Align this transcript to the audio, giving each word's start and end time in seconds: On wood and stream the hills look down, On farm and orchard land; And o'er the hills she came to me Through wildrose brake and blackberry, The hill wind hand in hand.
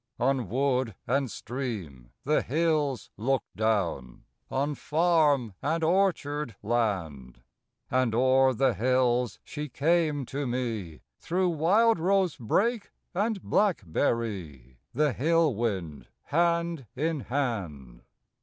On 0.19 0.49
wood 0.49 0.95
and 1.05 1.29
stream 1.29 2.09
the 2.23 2.41
hills 2.41 3.11
look 3.17 3.43
down, 3.55 4.23
On 4.49 4.73
farm 4.73 5.53
and 5.61 5.83
orchard 5.83 6.55
land; 6.63 7.43
And 7.91 8.15
o'er 8.15 8.55
the 8.55 8.73
hills 8.73 9.37
she 9.43 9.69
came 9.69 10.25
to 10.25 10.47
me 10.47 11.01
Through 11.19 11.49
wildrose 11.49 12.35
brake 12.35 12.89
and 13.13 13.43
blackberry, 13.43 14.79
The 14.91 15.13
hill 15.13 15.53
wind 15.53 16.07
hand 16.23 16.87
in 16.95 17.19
hand. 17.19 18.01